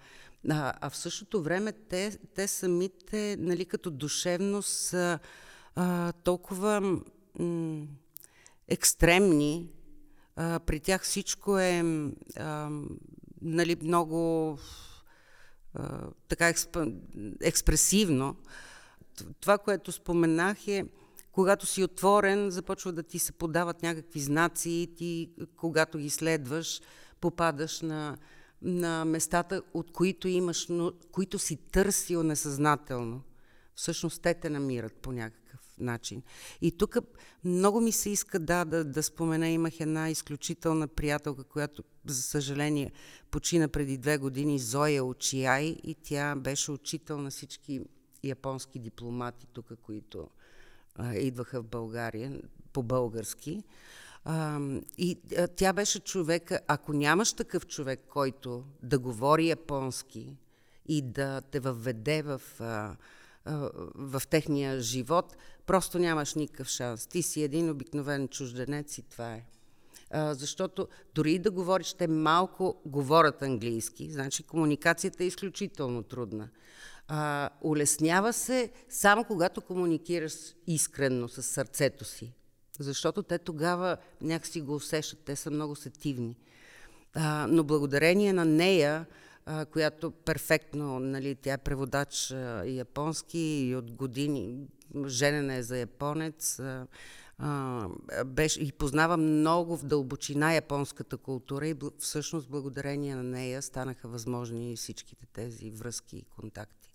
А, 0.50 0.72
а 0.80 0.90
в 0.90 0.96
същото 0.96 1.42
време 1.42 1.72
те, 1.72 2.18
те 2.34 2.48
самите, 2.48 3.36
нали, 3.38 3.64
като 3.64 3.90
душевност 3.90 4.94
а, 4.94 6.12
толкова 6.12 6.80
м- 7.38 7.86
екстремни, 8.68 9.70
а, 10.36 10.60
при 10.60 10.80
тях 10.80 11.02
всичко 11.02 11.58
е 11.58 11.82
а, 12.36 12.70
нали, 13.42 13.76
много 13.82 14.58
така 16.28 16.48
експ... 16.48 16.78
експресивно. 17.40 18.36
Това, 19.40 19.58
което 19.58 19.92
споменах 19.92 20.68
е, 20.68 20.84
когато 21.32 21.66
си 21.66 21.82
отворен, 21.82 22.50
започва 22.50 22.92
да 22.92 23.02
ти 23.02 23.18
се 23.18 23.32
подават 23.32 23.82
някакви 23.82 24.20
знаци 24.20 24.70
и 24.70 24.94
ти, 24.94 25.30
когато 25.56 25.98
ги 25.98 26.10
следваш, 26.10 26.80
попадаш 27.20 27.80
на, 27.80 28.18
на 28.62 29.04
местата, 29.04 29.62
от 29.74 29.92
които 29.92 30.28
имаш, 30.28 30.66
но, 30.68 30.92
които 31.12 31.38
си 31.38 31.56
търсил 31.56 32.22
несъзнателно. 32.22 33.22
Всъщност 33.74 34.22
те 34.22 34.34
те 34.34 34.50
намират 34.50 34.94
по 34.94 35.12
някакъв 35.12 35.43
начин. 35.78 36.22
И 36.60 36.72
тук 36.72 36.96
много 37.44 37.80
ми 37.80 37.92
се 37.92 38.10
иска 38.10 38.38
да, 38.38 38.64
да, 38.64 38.84
да 38.84 39.02
спомена, 39.02 39.48
имах 39.48 39.80
една 39.80 40.10
изключителна 40.10 40.88
приятелка, 40.88 41.44
която, 41.44 41.84
за 42.06 42.22
съжаление, 42.22 42.92
почина 43.30 43.68
преди 43.68 43.98
две 43.98 44.18
години, 44.18 44.58
Зоя 44.58 45.04
Очияй, 45.04 45.76
и 45.84 45.94
тя 46.02 46.36
беше 46.36 46.70
учител 46.72 47.18
на 47.18 47.30
всички 47.30 47.80
японски 48.24 48.78
дипломати 48.78 49.46
тук, 49.52 49.66
които 49.82 50.28
а, 50.94 51.14
идваха 51.14 51.62
в 51.62 51.66
България 51.66 52.40
по-български. 52.72 53.62
А, 54.24 54.60
и 54.98 55.18
а, 55.38 55.48
тя 55.48 55.72
беше 55.72 56.00
човека, 56.00 56.60
ако 56.68 56.92
нямаш 56.92 57.32
такъв 57.32 57.66
човек, 57.66 58.00
който 58.08 58.64
да 58.82 58.98
говори 58.98 59.48
японски 59.48 60.36
и 60.88 61.02
да 61.02 61.40
те 61.40 61.60
въведе 61.60 62.22
в 62.22 62.42
а, 62.60 62.96
в 63.94 64.22
техния 64.30 64.80
живот, 64.80 65.36
просто 65.66 65.98
нямаш 65.98 66.34
никакъв 66.34 66.68
шанс. 66.68 67.06
Ти 67.06 67.22
си 67.22 67.42
един 67.42 67.70
обикновен 67.70 68.28
чужденец 68.28 68.98
и 68.98 69.02
това 69.02 69.34
е. 69.34 69.44
Защото 70.14 70.88
дори 71.14 71.38
да 71.38 71.50
говориш, 71.50 71.92
те 71.92 72.06
малко 72.06 72.82
говорят 72.86 73.42
английски, 73.42 74.10
значи 74.10 74.42
комуникацията 74.42 75.24
е 75.24 75.26
изключително 75.26 76.02
трудна. 76.02 76.48
А, 77.08 77.50
улеснява 77.60 78.32
се 78.32 78.70
само 78.88 79.24
когато 79.24 79.60
комуникираш 79.60 80.34
искрено 80.66 81.28
с 81.28 81.42
сърцето 81.42 82.04
си, 82.04 82.32
защото 82.78 83.22
те 83.22 83.38
тогава 83.38 83.96
някакси 84.20 84.60
го 84.60 84.74
усещат, 84.74 85.18
те 85.24 85.36
са 85.36 85.50
много 85.50 85.76
сетивни. 85.76 86.36
Но 87.48 87.64
благодарение 87.64 88.32
на 88.32 88.44
нея, 88.44 89.06
която 89.72 90.10
перфектно, 90.10 90.98
нали, 90.98 91.34
тя 91.34 91.52
е 91.52 91.58
преводач 91.58 92.34
японски 92.66 93.38
и 93.38 93.76
от 93.76 93.90
години, 93.90 94.56
женена 95.06 95.54
е 95.54 95.62
за 95.62 95.78
японец, 95.78 96.60
беше, 98.26 98.60
и 98.60 98.72
познава 98.72 99.16
много 99.16 99.76
в 99.76 99.84
дълбочина 99.84 100.54
японската 100.54 101.16
култура 101.16 101.68
и 101.68 101.74
всъщност 101.98 102.48
благодарение 102.48 103.16
на 103.16 103.22
нея 103.22 103.62
станаха 103.62 104.08
възможни 104.08 104.76
всичките 104.76 105.26
тези 105.26 105.70
връзки 105.70 106.16
и 106.16 106.24
контакти. 106.40 106.94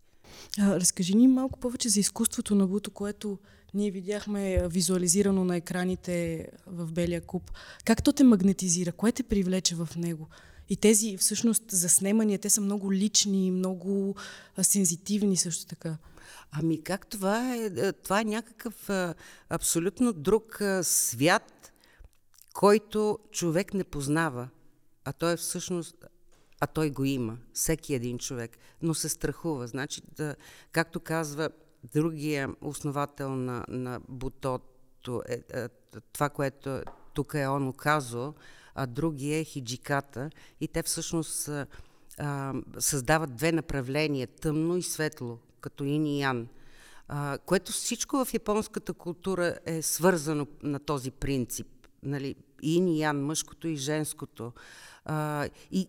А, 0.60 0.80
разкажи 0.80 1.16
ни 1.16 1.28
малко 1.28 1.60
повече 1.60 1.90
за 1.90 2.00
изкуството 2.00 2.56
на 2.56 2.68
Буто, 2.68 2.92
което 2.92 3.40
ние 3.74 3.92
видяхме 3.92 4.68
визуализирано 4.68 5.44
на 5.46 5.58
екраните 5.58 6.48
в 6.68 6.92
Белия 6.92 7.22
куб. 7.22 7.52
Как 7.86 8.04
то 8.04 8.14
те 8.14 8.24
магнетизира? 8.24 8.92
Кое 8.92 9.12
те 9.12 9.24
привлече 9.24 9.76
в 9.76 9.90
него? 9.98 10.28
И 10.70 10.78
тези 10.78 11.18
всъщност 11.18 11.64
заснемания, 11.72 12.40
те 12.40 12.50
са 12.50 12.62
много 12.62 12.94
лични, 12.94 13.52
много 13.52 14.16
а, 14.56 14.64
сензитивни 14.64 15.38
също 15.38 15.66
така. 15.66 15.98
Ами 16.52 16.84
как 16.84 17.08
това 17.08 17.56
е? 17.56 17.58
е 17.58 17.94
това 17.94 18.22
е 18.22 18.26
някакъв 18.26 18.90
а, 18.90 19.16
абсолютно 19.50 20.14
друг 20.14 20.62
а, 20.62 20.84
свят, 20.84 21.74
който 22.54 23.20
човек 23.32 23.74
не 23.74 23.84
познава. 23.84 24.50
А 25.06 25.14
той 25.14 25.34
е 25.34 25.38
всъщност 25.38 25.96
а 26.60 26.68
той 26.68 26.90
го 26.90 27.06
има, 27.06 27.38
всеки 27.54 27.94
един 27.94 28.18
човек, 28.18 28.58
но 28.82 28.94
се 28.94 29.10
страхува. 29.10 29.68
Значи, 29.68 30.02
да, 30.16 30.36
както 30.72 31.00
казва 31.00 31.50
другия 31.94 32.50
основател 32.62 33.36
на, 33.36 33.66
на 33.68 34.00
Бутото, 34.08 35.24
е, 35.30 35.42
е, 35.54 35.68
това, 36.14 36.30
което 36.30 36.82
тук 37.14 37.34
е 37.34 37.48
он 37.48 37.68
оказал, 37.68 38.34
а 38.76 38.86
другия 38.86 39.40
е 39.40 39.44
хиджиката 39.44 40.30
и 40.62 40.68
те 40.68 40.84
всъщност 40.84 41.50
а, 42.18 42.54
създават 42.80 43.36
две 43.36 43.52
направления, 43.52 44.28
тъмно 44.28 44.78
и 44.78 44.82
светло, 44.82 45.38
като 45.62 45.84
ин 45.84 46.06
и 46.06 46.22
ян. 46.22 46.48
А, 47.08 47.38
което 47.38 47.72
всичко 47.72 48.26
в 48.26 48.34
японската 48.34 48.94
култура 48.94 49.58
е 49.66 49.82
свързано 49.82 50.48
на 50.64 50.80
този 50.80 51.12
принцип. 51.12 51.68
Нали? 52.04 52.36
Ин 52.62 52.88
и 52.88 53.00
ян, 53.00 53.26
мъжкото 53.26 53.68
и 53.68 53.76
женското. 53.76 54.54
А, 55.06 55.48
и 55.72 55.88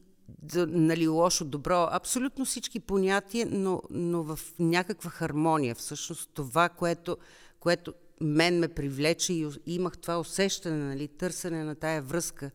нали, 0.57 1.09
лошо, 1.09 1.45
добро, 1.45 1.89
абсолютно 1.91 2.45
всички 2.45 2.81
понятия, 2.81 3.47
но, 3.51 3.83
но 3.91 4.23
в 4.23 4.39
някаква 4.59 5.11
хармония. 5.11 5.75
Всъщност 5.75 6.31
това, 6.35 6.69
което, 6.69 7.17
което 7.61 7.95
мен 8.21 8.59
ме 8.59 8.69
привлече 8.69 9.33
и 9.33 9.49
имах 9.67 9.99
това 9.99 10.21
усещане, 10.21 10.85
нали, 10.85 11.09
търсене 11.09 11.65
на 11.65 11.75
тая 11.75 12.03
връзка 12.03 12.51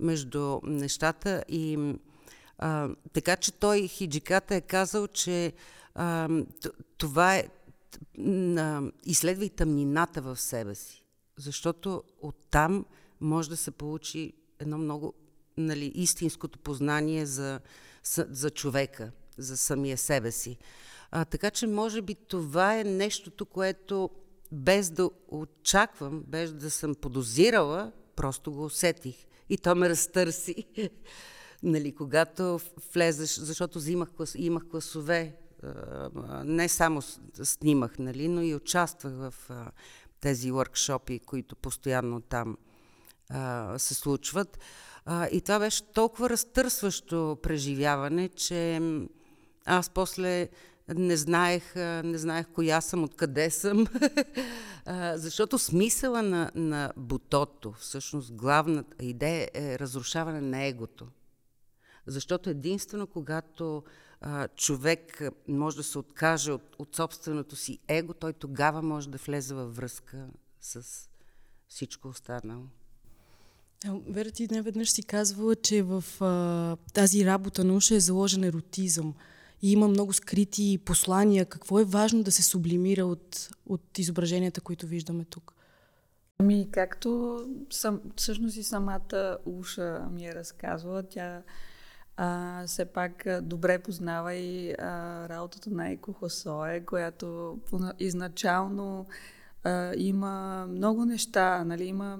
между 0.00 0.60
нещата 0.62 1.44
и 1.48 1.94
а, 2.58 2.88
така 3.12 3.36
че 3.36 3.52
той, 3.52 3.88
Хиджиката, 3.88 4.54
е 4.54 4.60
казал, 4.60 5.06
че 5.06 5.52
а, 5.94 6.28
това 6.98 7.36
е 7.36 7.48
а, 8.58 8.82
изследвай 9.04 9.48
тъмнината 9.48 10.22
в 10.22 10.40
себе 10.40 10.74
си, 10.74 11.04
защото 11.36 12.02
оттам 12.22 12.84
може 13.20 13.48
да 13.48 13.56
се 13.56 13.70
получи 13.70 14.32
едно 14.58 14.78
много 14.78 15.14
нали, 15.56 15.92
истинското 15.94 16.58
познание 16.58 17.26
за, 17.26 17.60
за 18.28 18.50
човека, 18.50 19.10
за 19.38 19.56
самия 19.56 19.98
себе 19.98 20.30
си. 20.30 20.58
А, 21.10 21.24
така 21.24 21.50
че, 21.50 21.66
може 21.66 22.02
би, 22.02 22.14
това 22.14 22.78
е 22.78 22.84
нещото, 22.84 23.46
което 23.46 24.10
без 24.54 24.90
да 24.90 25.10
очаквам, 25.28 26.24
без 26.26 26.52
да 26.52 26.70
съм 26.70 26.94
подозирала, 26.94 27.92
просто 28.16 28.52
го 28.52 28.64
усетих. 28.64 29.16
И 29.48 29.58
то 29.58 29.74
ме 29.74 29.88
разтърси. 29.88 30.64
нали, 31.62 31.94
когато 31.94 32.60
влезеш, 32.94 33.30
защото 33.30 33.78
взимах, 33.78 34.08
имах 34.36 34.62
класове, 34.70 35.36
не 36.44 36.68
само 36.68 37.02
снимах, 37.42 37.98
нали, 37.98 38.28
но 38.28 38.42
и 38.42 38.54
участвах 38.54 39.12
в 39.12 39.34
тези 40.20 40.52
workshopи, 40.52 41.24
които 41.24 41.56
постоянно 41.56 42.20
там 42.20 42.56
се 43.76 43.94
случват. 43.94 44.58
и 45.32 45.40
това 45.40 45.58
беше 45.58 45.92
толкова 45.92 46.30
разтърсващо 46.30 47.38
преживяване, 47.42 48.28
че 48.28 48.80
аз 49.66 49.90
после 49.90 50.48
не 50.88 51.16
знаех, 51.16 51.76
не 52.04 52.18
знаех 52.18 52.46
коя 52.52 52.80
съм, 52.80 53.04
откъде 53.04 53.50
съм, 53.50 53.86
защото 55.14 55.58
смисъла 55.58 56.22
на, 56.22 56.50
на 56.54 56.92
бутото, 56.96 57.72
всъщност 57.72 58.32
главната 58.32 59.04
идея 59.04 59.48
е 59.54 59.78
разрушаване 59.78 60.40
на 60.40 60.64
егото. 60.64 61.06
Защото 62.06 62.50
единствено 62.50 63.06
когато 63.06 63.82
а, 64.20 64.48
човек 64.48 65.22
може 65.48 65.76
да 65.76 65.82
се 65.82 65.98
откаже 65.98 66.52
от, 66.52 66.76
от 66.78 66.96
собственото 66.96 67.56
си 67.56 67.78
его, 67.88 68.14
той 68.14 68.32
тогава 68.32 68.82
може 68.82 69.10
да 69.10 69.18
влезе 69.18 69.54
във 69.54 69.76
връзка 69.76 70.26
с 70.60 71.08
всичко 71.68 72.08
останало. 72.08 72.64
Вера, 74.08 74.30
ти 74.30 74.48
не 74.50 74.62
веднъж 74.62 74.90
си 74.90 75.02
казвала, 75.02 75.56
че 75.56 75.82
в 75.82 76.04
а, 76.20 76.76
тази 76.92 77.26
работа 77.26 77.64
на 77.64 77.74
уша 77.74 77.94
е 77.94 78.00
заложен 78.00 78.44
еротизъм 78.44 79.14
и 79.64 79.72
има 79.72 79.88
много 79.88 80.12
скрити 80.12 80.78
послания. 80.84 81.46
Какво 81.46 81.80
е 81.80 81.84
важно 81.84 82.22
да 82.22 82.32
се 82.32 82.42
сублимира 82.42 83.06
от, 83.06 83.48
от 83.66 83.98
изображенията, 83.98 84.60
които 84.60 84.86
виждаме 84.86 85.24
тук? 85.24 85.54
Ами, 86.38 86.68
както 86.70 87.40
съм, 87.70 88.00
всъщност 88.16 88.56
и 88.56 88.62
самата 88.62 89.38
Уша 89.44 90.08
ми 90.12 90.26
е 90.26 90.34
разказвала, 90.34 91.02
тя 91.02 91.42
а, 92.16 92.62
все 92.66 92.84
пак 92.84 93.24
добре 93.42 93.78
познава 93.78 94.34
и 94.34 94.72
а, 94.72 95.28
работата 95.28 95.70
на 95.70 95.90
Еко 95.90 96.12
Хосое, 96.12 96.80
която 96.80 97.58
изначално 97.98 99.06
а, 99.64 99.92
има 99.96 100.66
много 100.68 101.04
неща, 101.04 101.64
нали, 101.64 101.84
има 101.84 102.18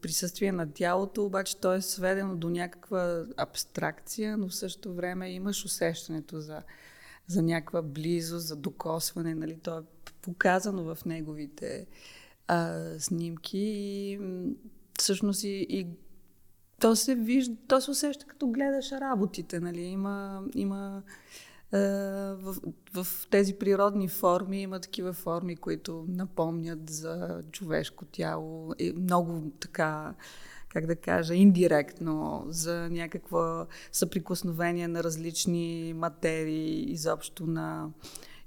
присъствие 0.00 0.52
на 0.52 0.72
тялото, 0.72 1.24
обаче 1.24 1.56
то 1.56 1.72
е 1.72 1.80
сведено 1.80 2.36
до 2.36 2.50
някаква 2.50 3.24
абстракция, 3.36 4.36
но 4.36 4.48
в 4.48 4.54
същото 4.54 4.94
време 4.94 5.30
имаш 5.30 5.64
усещането 5.64 6.40
за, 6.40 6.62
за 7.26 7.42
някаква 7.42 7.82
близост, 7.82 8.46
за 8.46 8.56
докосване, 8.56 9.34
нали, 9.34 9.58
то 9.62 9.78
е 9.78 9.82
показано 10.22 10.94
в 10.94 11.04
неговите 11.04 11.86
а, 12.48 12.82
снимки 12.98 13.58
и 13.58 14.20
всъщност 14.98 15.44
и, 15.44 15.66
и 15.68 15.86
то 16.80 16.96
се 16.96 17.14
вижда, 17.14 17.56
то 17.68 17.80
се 17.80 17.90
усеща 17.90 18.26
като 18.26 18.48
гледаш 18.48 18.92
работите, 18.92 19.60
нали? 19.60 19.80
Има, 19.80 20.42
има 20.54 21.02
в, 21.74 22.56
в 22.94 23.06
тези 23.30 23.54
природни 23.54 24.08
форми 24.08 24.62
има 24.62 24.80
такива 24.80 25.12
форми, 25.12 25.56
които 25.56 26.04
напомнят 26.08 26.90
за 26.90 27.42
човешко 27.52 28.04
тяло. 28.04 28.74
И 28.78 28.92
много 28.92 29.52
така, 29.60 30.14
как 30.68 30.86
да 30.86 30.96
кажа, 30.96 31.34
индиректно 31.34 32.44
за 32.48 32.90
някакво 32.90 33.66
съприкосновение 33.92 34.88
на 34.88 35.04
различни 35.04 35.94
материи, 35.96 36.92
изобщо 36.92 37.46
на... 37.46 37.90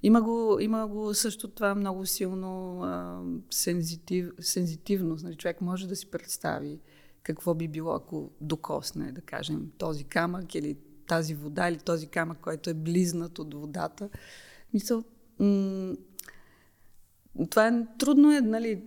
Има 0.03 0.21
го, 0.21 0.57
има 0.61 0.87
го 0.87 1.13
също 1.13 1.47
това 1.47 1.75
много 1.75 2.05
силно 2.05 2.81
а, 2.83 3.21
сензитив, 3.49 4.31
сензитивност. 4.39 5.23
Нали? 5.23 5.35
Човек 5.35 5.61
може 5.61 5.87
да 5.87 5.95
си 5.95 6.05
представи 6.05 6.79
какво 7.23 7.53
би 7.53 7.67
било, 7.67 7.93
ако 7.93 8.31
докосне, 8.41 9.11
да 9.11 9.21
кажем, 9.21 9.71
този 9.77 10.03
камък 10.03 10.55
или 10.55 10.77
тази 11.07 11.33
вода 11.33 11.69
или 11.69 11.77
този 11.77 12.07
камък, 12.07 12.37
който 12.41 12.69
е 12.69 12.73
близнат 12.73 13.39
от 13.39 13.53
водата. 13.53 14.09
Мисъл, 14.73 15.03
м- 15.39 15.95
това 17.49 17.67
е 17.67 17.85
трудно 17.99 18.33
е, 18.33 18.41
нали, 18.41 18.81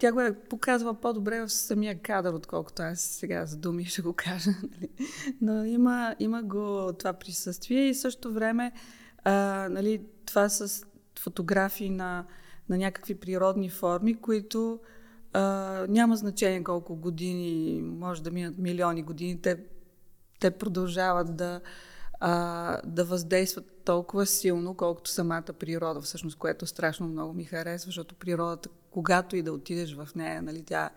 тя 0.00 0.12
го 0.12 0.20
е 0.20 0.34
показва 0.34 0.94
по-добре 0.94 1.40
в 1.40 1.48
самия 1.48 2.02
кадър, 2.02 2.32
отколкото 2.32 2.82
аз 2.82 3.00
сега 3.00 3.46
за 3.46 3.56
думи 3.56 3.84
ще 3.84 4.02
го 4.02 4.12
кажа. 4.12 4.50
Нали. 4.62 4.88
Но 5.40 5.64
има, 5.64 6.16
има 6.18 6.42
го 6.42 6.92
това 6.98 7.12
присъствие 7.12 7.88
и 7.88 7.94
също 7.94 8.32
време 8.32 8.72
а, 9.24 9.68
нали, 9.70 10.02
това 10.26 10.48
с 10.48 10.86
фотографии 11.18 11.90
на, 11.90 12.24
на 12.68 12.78
някакви 12.78 13.14
природни 13.14 13.70
форми, 13.70 14.14
които 14.14 14.80
а, 15.32 15.42
няма 15.88 16.16
значение 16.16 16.64
колко 16.64 16.96
години, 16.96 17.82
може 17.82 18.22
да 18.22 18.30
минат 18.30 18.58
милиони 18.58 19.02
години, 19.02 19.42
те, 19.42 19.56
те 20.40 20.50
продължават 20.50 21.36
да, 21.36 21.60
а, 22.20 22.80
да 22.84 23.04
въздействат 23.04 23.82
толкова 23.84 24.26
силно, 24.26 24.74
колкото 24.74 25.10
самата 25.10 25.52
природа, 25.58 26.00
всъщност, 26.00 26.38
което 26.38 26.66
страшно 26.66 27.08
много 27.08 27.32
ми 27.32 27.44
харесва, 27.44 27.88
защото 27.88 28.14
природата, 28.14 28.68
когато 28.90 29.36
и 29.36 29.42
да 29.42 29.52
отидеш 29.52 29.94
в 29.94 30.08
нея, 30.14 30.42
нали, 30.42 30.62
тя, 30.62 30.90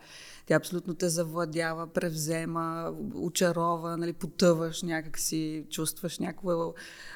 тя 0.46 0.56
абсолютно 0.56 0.94
те 0.94 1.10
завладява, 1.10 1.88
превзема, 1.88 2.94
очарова, 3.16 3.98
нали, 3.98 4.14
потъваш 4.14 4.82
някакси, 4.82 5.66
чувстваш 5.70 6.20
някакво 6.20 6.74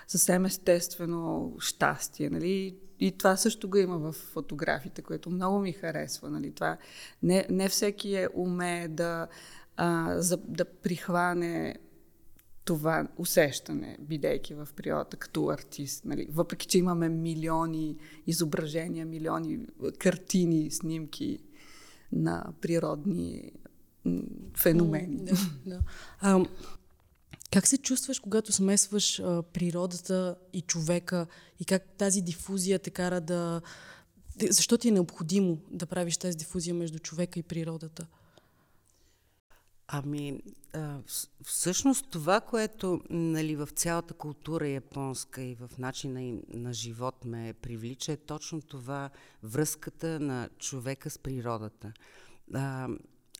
съвсем 0.07 0.45
естествено 0.45 1.53
щастие. 1.59 2.29
Нали, 2.29 2.75
и 2.99 3.17
това 3.17 3.35
също 3.35 3.69
го 3.69 3.77
има 3.77 3.97
в 3.97 4.11
фотографите, 4.11 5.01
което 5.01 5.29
много 5.29 5.59
ми 5.59 5.71
харесва. 5.71 6.29
Нали? 6.29 6.51
Това, 6.51 6.77
не, 7.23 7.47
не 7.49 7.69
всеки 7.69 8.15
е 8.15 8.27
уме 8.33 8.87
да, 8.89 9.27
а, 9.77 10.21
за, 10.21 10.37
да 10.37 10.65
прихване 10.65 11.75
това 12.67 13.07
усещане, 13.17 13.97
бидейки 13.99 14.53
в 14.53 14.67
природата 14.75 15.17
като 15.17 15.49
артист. 15.49 16.05
Нали? 16.05 16.27
Въпреки, 16.31 16.67
че 16.67 16.77
имаме 16.77 17.09
милиони 17.09 17.97
изображения, 18.27 19.05
милиони 19.05 19.59
картини, 19.99 20.71
снимки 20.71 21.39
на 22.11 22.53
природни 22.61 23.51
феномени. 24.57 25.17
Да, 25.17 25.35
да. 25.65 25.79
А, 26.19 26.45
как 27.51 27.67
се 27.67 27.77
чувстваш, 27.77 28.19
когато 28.19 28.51
смесваш 28.51 29.19
а, 29.19 29.43
природата 29.53 30.35
и 30.53 30.61
човека 30.61 31.27
и 31.59 31.65
как 31.65 31.83
тази 31.97 32.21
дифузия 32.21 32.79
те 32.79 32.89
кара 32.89 33.21
да... 33.21 33.61
Защо 34.49 34.77
ти 34.77 34.87
е 34.87 34.91
необходимо 34.91 35.57
да 35.71 35.85
правиш 35.85 36.17
тази 36.17 36.37
дифузия 36.37 36.73
между 36.73 36.99
човека 36.99 37.39
и 37.39 37.43
природата? 37.43 38.07
Ами, 39.87 40.41
а, 40.73 40.99
всъщност 41.43 42.09
това, 42.09 42.41
което 42.41 43.01
нали, 43.09 43.55
в 43.55 43.69
цялата 43.75 44.13
култура 44.13 44.67
японска 44.67 45.41
и 45.41 45.55
в 45.55 45.69
начина 45.77 46.39
на 46.53 46.73
живот 46.73 47.25
ме 47.25 47.53
привлича, 47.61 48.11
е 48.11 48.17
точно 48.17 48.61
това 48.61 49.09
връзката 49.43 50.19
на 50.19 50.49
човека 50.59 51.09
с 51.09 51.19
природата. 51.19 51.93
А, 52.53 52.87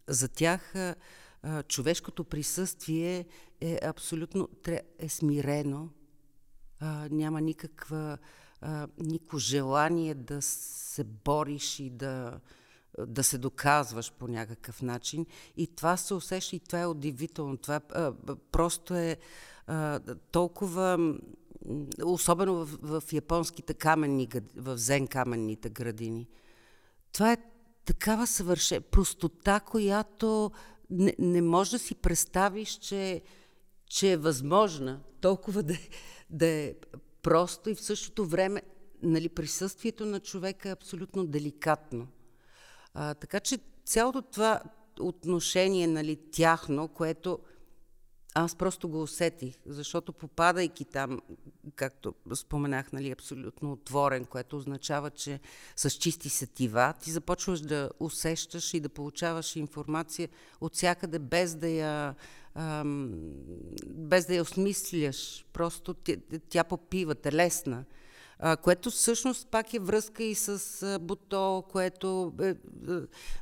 за 0.07 0.27
тях 0.27 0.75
а, 0.75 0.95
човешкото 1.63 2.23
присъствие 2.23 3.25
е 3.62 3.79
абсолютно 3.83 4.49
е 4.99 5.10
смирено, 5.10 5.89
а, 6.79 7.07
няма 7.12 7.41
никаква, 7.41 8.17
а, 8.62 8.88
никакво 8.97 9.38
желание 9.38 10.15
да 10.15 10.41
се 10.41 11.03
бориш 11.03 11.79
и 11.79 11.89
да, 11.89 12.39
да 13.07 13.23
се 13.23 13.38
доказваш 13.38 14.12
по 14.12 14.27
някакъв 14.27 14.81
начин. 14.81 15.25
И 15.57 15.67
това 15.67 15.97
се 15.97 16.13
усеща 16.13 16.55
и 16.55 16.60
това 16.60 16.81
е 16.81 16.88
удивително. 16.88 17.57
Това 17.57 17.81
а, 17.91 18.13
просто 18.51 18.95
е 18.95 19.17
а, 19.67 19.99
толкова, 20.31 21.15
особено 22.03 22.65
в, 22.65 23.01
в 23.01 23.13
японските 23.13 23.73
каменни, 23.73 24.27
в 24.55 24.77
зен 24.77 25.07
каменните 25.07 25.69
градини. 25.69 26.27
Това 27.13 27.31
е 27.31 27.38
такава 27.86 28.27
съвършена 28.27 28.81
простота, 28.81 29.60
която 29.60 30.51
не, 30.89 31.15
не 31.19 31.41
можеш 31.41 31.71
да 31.71 31.79
си 31.79 31.95
представиш, 31.95 32.69
че 32.69 33.21
че 33.89 34.12
е 34.12 34.17
възможна, 34.17 34.99
толкова 35.21 35.63
да, 35.63 35.77
да 36.29 36.47
е 36.47 36.75
просто 37.21 37.69
и 37.69 37.75
в 37.75 37.81
същото 37.81 38.25
време 38.25 38.62
нали, 39.03 39.29
присъствието 39.29 40.05
на 40.05 40.19
човека 40.19 40.69
е 40.69 40.71
абсолютно 40.71 41.25
деликатно. 41.25 42.07
А, 42.99 43.13
така 43.13 43.39
че 43.39 43.60
цялото 43.86 44.21
това 44.21 44.62
отношение 44.99 45.88
нали, 45.88 46.19
тяхно, 46.31 46.88
което 46.88 47.39
аз 48.33 48.55
просто 48.55 48.89
го 48.89 49.01
усетих, 49.01 49.55
защото 49.65 50.13
попадайки 50.13 50.86
там, 50.86 51.21
както 51.75 52.13
споменах, 52.36 52.91
нали, 52.91 53.12
абсолютно 53.12 53.71
отворен, 53.71 54.25
което 54.25 54.57
означава, 54.57 55.10
че 55.10 55.39
с 55.75 55.89
чисти 55.91 56.29
сетива, 56.29 56.93
ти 57.01 57.12
започваш 57.12 57.62
да 57.62 57.89
усещаш 57.99 58.73
и 58.73 58.79
да 58.79 58.89
получаваш 58.89 59.55
информация 59.55 60.29
от 60.62 60.75
всякъде, 60.75 61.19
без 61.19 61.55
да 61.55 61.67
я, 61.67 62.15
ам, 62.55 63.12
без 63.86 64.25
да 64.25 64.36
я 64.36 64.41
осмисляш. 64.41 65.45
Просто 65.53 65.93
тя, 65.93 66.15
тя 66.49 66.63
попива, 66.63 67.15
телесна 67.15 67.86
което 68.62 68.91
всъщност 68.91 69.47
пак 69.47 69.73
е 69.73 69.80
връзка 69.80 70.23
и 70.23 70.36
с 70.36 70.84
а, 70.84 71.00
Буто, 71.00 71.63
което 71.71 72.34
е, 72.41 72.47
е 72.47 72.56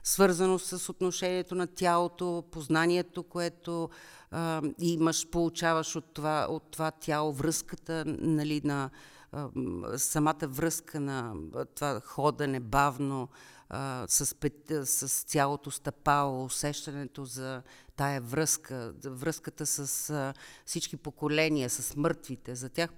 свързано 0.03 0.60
с 0.60 0.89
отношението 0.89 1.55
на 1.55 1.67
тялото, 1.67 2.43
познанието, 2.51 3.23
което 3.23 3.89
а, 4.31 4.62
имаш, 4.79 5.29
получаваш 5.29 5.95
от 5.95 6.05
това, 6.13 6.47
от 6.49 6.63
това 6.71 6.91
тяло, 6.91 7.34
връзката 7.34 8.03
нали, 8.05 8.62
на 8.63 8.89
а, 9.31 9.49
самата 9.97 10.47
връзка 10.47 10.99
на 10.99 11.34
това 11.75 11.99
ходене 11.99 12.60
бавно, 12.60 13.29
а, 13.69 14.05
с, 14.08 14.36
пет, 14.36 14.71
с 14.84 15.23
цялото 15.23 15.71
стъпало, 15.71 16.45
усещането 16.45 17.25
за 17.25 17.62
тая 17.95 18.21
връзка, 18.21 18.93
връзката 19.05 19.65
с 19.65 20.10
а, 20.10 20.34
всички 20.65 20.97
поколения, 20.97 21.69
с 21.69 21.95
мъртвите. 21.95 22.55
За 22.55 22.69
тях 22.69 22.89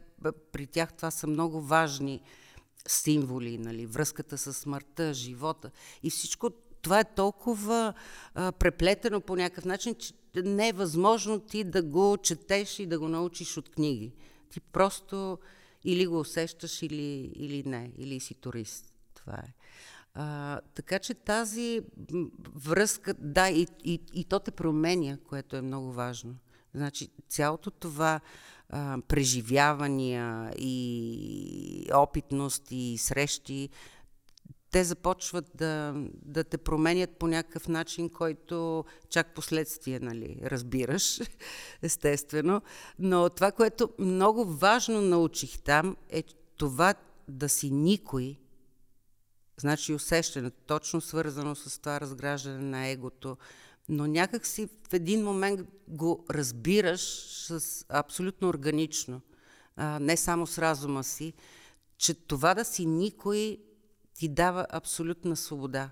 при 0.52 0.68
тях 0.68 0.94
това 0.94 1.12
са 1.12 1.28
много 1.28 1.62
важни 1.62 2.22
символи, 2.88 3.58
нали, 3.58 3.86
връзката 3.86 4.38
с 4.38 4.54
смъртта, 4.54 5.14
живота 5.14 5.72
и 6.04 6.10
всичко 6.10 6.50
това 6.82 7.00
е 7.00 7.14
толкова 7.16 7.94
а, 8.34 8.52
преплетено 8.52 9.22
по 9.22 9.36
някакъв 9.36 9.66
начин, 9.66 9.96
че 9.96 10.14
не 10.36 10.70
е 10.70 10.74
възможно 10.74 11.40
ти 11.40 11.64
да 11.64 11.84
го 11.84 12.18
четеш 12.24 12.80
и 12.80 12.86
да 12.86 13.00
го 13.00 13.08
научиш 13.08 13.58
от 13.58 13.70
книги. 13.70 14.14
Ти 14.50 14.60
просто 14.60 15.40
или 15.84 16.08
го 16.08 16.20
усещаш, 16.20 16.82
или, 16.82 17.32
или 17.36 17.64
не, 17.66 17.92
или 17.98 18.20
си 18.20 18.34
турист. 18.34 18.94
Това 19.14 19.34
е. 19.34 19.54
А, 20.14 20.60
така 20.76 21.00
че 21.00 21.14
тази 21.14 21.82
връзка, 22.56 23.14
да, 23.14 23.50
и, 23.50 23.68
и, 23.84 24.02
и 24.14 24.24
то 24.24 24.40
те 24.40 24.52
променя, 24.52 25.18
което 25.18 25.56
е 25.56 25.62
много 25.62 25.92
важно. 25.92 26.36
Значи 26.74 27.10
цялото 27.30 27.72
това 27.72 28.20
преживявания 29.08 30.54
и 30.58 31.90
опитност 31.94 32.68
и 32.72 32.98
срещи, 32.98 33.70
те 34.72 34.84
започват 34.84 35.46
да, 35.56 35.94
да 36.26 36.44
те 36.44 36.58
променят 36.58 37.10
по 37.10 37.28
някакъв 37.28 37.68
начин, 37.68 38.10
който 38.10 38.86
чак 39.10 39.34
последствие, 39.36 40.00
нали, 40.00 40.40
разбираш, 40.44 41.20
естествено. 41.82 42.62
Но 43.00 43.30
това, 43.30 43.52
което 43.52 43.90
много 44.00 44.46
важно 44.46 45.02
научих 45.02 45.60
там, 45.60 45.96
е 46.10 46.24
това 46.58 46.94
да 47.28 47.50
си 47.50 47.72
никой, 47.72 48.38
значи 49.60 49.94
усещането, 49.94 50.58
точно 50.68 51.02
свързано 51.02 51.56
с 51.56 51.80
това 51.80 52.02
разграждане 52.02 52.64
на 52.64 52.88
егото, 52.88 53.38
но 53.90 54.08
някак 54.08 54.46
си 54.46 54.70
в 54.90 54.94
един 54.94 55.24
момент 55.24 55.62
го 55.88 56.26
разбираш 56.30 57.02
с 57.48 57.86
абсолютно 57.90 58.50
органично, 58.50 59.22
а, 59.76 60.00
не 60.00 60.18
само 60.18 60.48
с 60.48 60.58
разума 60.58 61.04
си, 61.04 61.34
че 61.98 62.14
това 62.14 62.54
да 62.54 62.66
си 62.66 62.86
никой 62.86 63.58
ти 64.14 64.28
дава 64.28 64.68
абсолютна 64.70 65.36
свобода. 65.36 65.90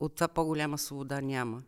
От 0.00 0.14
това 0.14 0.28
по-голяма 0.28 0.78
свобода 0.78 1.20
няма. 1.20 1.62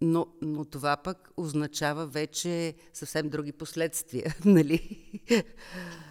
Но, 0.00 0.26
но 0.42 0.64
това 0.64 0.96
пък 0.96 1.30
означава 1.36 2.06
вече 2.06 2.74
съвсем 2.92 3.28
други 3.28 3.52
последствия, 3.52 4.36
нали? 4.44 5.06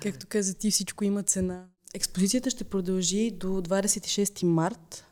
Както 0.02 0.28
каза 0.28 0.54
ти, 0.54 0.72
всичко 0.72 1.04
има 1.04 1.24
цена. 1.24 1.68
Експозицията 1.94 2.50
ще 2.50 2.64
продължи 2.64 3.32
до 3.32 3.48
26 3.48 4.44
март 4.44 5.06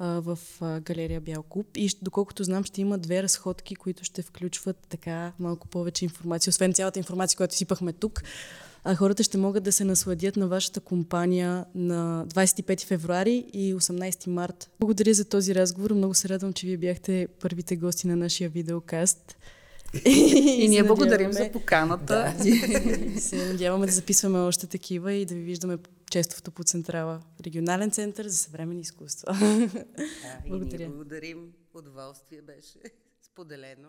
в 0.00 0.38
галерия 0.80 1.20
Бял 1.20 1.42
Куб. 1.42 1.66
И 1.76 1.90
доколкото 2.02 2.44
знам, 2.44 2.64
ще 2.64 2.80
има 2.80 2.98
две 2.98 3.22
разходки, 3.22 3.74
които 3.74 4.04
ще 4.04 4.22
включват 4.22 4.76
така 4.88 5.32
малко 5.38 5.68
повече 5.68 6.04
информация, 6.04 6.50
освен 6.50 6.74
цялата 6.74 6.98
информация, 6.98 7.36
която 7.36 7.54
сипахме 7.54 7.92
тук. 7.92 8.22
А 8.88 8.94
хората 8.94 9.22
ще 9.22 9.38
могат 9.38 9.64
да 9.64 9.72
се 9.72 9.84
насладят 9.84 10.36
на 10.36 10.48
вашата 10.48 10.80
компания 10.80 11.64
на 11.74 12.26
25 12.26 12.86
февруари 12.86 13.44
и 13.52 13.74
18 13.74 14.26
март. 14.26 14.70
Благодаря 14.80 15.14
за 15.14 15.24
този 15.24 15.54
разговор. 15.54 15.90
Много 15.90 16.14
се 16.14 16.28
радвам, 16.28 16.52
че 16.52 16.66
вие 16.66 16.76
бяхте 16.76 17.28
първите 17.40 17.76
гости 17.76 18.06
на 18.06 18.16
нашия 18.16 18.50
видеокаст. 18.50 19.36
И, 20.04 20.10
и 20.64 20.68
ние 20.68 20.84
благодарим 20.84 21.32
за 21.32 21.50
поканата. 21.52 22.34
Да. 22.38 22.44
се 23.20 23.48
надяваме 23.48 23.86
да 23.86 23.92
записваме 23.92 24.38
още 24.38 24.66
такива 24.66 25.12
и 25.12 25.24
да 25.24 25.34
ви 25.34 25.40
виждаме 25.40 25.78
често 26.10 26.36
в 26.36 26.42
Топоцентрала. 26.42 27.22
Регионален 27.40 27.90
център 27.90 28.26
за 28.26 28.36
съвременни 28.36 28.80
изкуства. 28.80 29.32
Да, 29.96 30.48
благодаря. 30.48 30.88
Благодарим. 30.88 31.52
Удоволствие 31.74 32.42
беше 32.42 32.78
споделено. 33.22 33.88